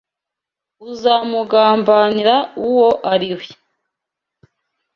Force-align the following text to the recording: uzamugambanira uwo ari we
uzamugambanira 0.91 2.35
uwo 2.67 2.89
ari 3.13 3.29
we 3.37 3.47